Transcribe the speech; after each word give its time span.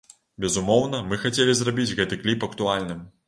Безумоўна, 0.43 1.01
мы 1.11 1.19
хацелі 1.25 1.53
зрабіць 1.59 1.95
гэты 2.01 2.19
кліп 2.25 2.49
актуальным. 2.51 3.07